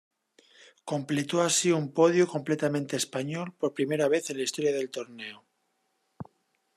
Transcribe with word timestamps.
Completó 0.91 1.43
así 1.43 1.69
un 1.71 1.91
podio 1.99 2.25
completamente 2.27 2.95
español 2.95 3.53
por 3.59 3.75
primera 3.75 4.07
vez 4.07 4.31
en 4.31 4.37
la 4.37 4.43
historia 4.45 4.71
del 4.73 4.89
torneo. 4.89 5.45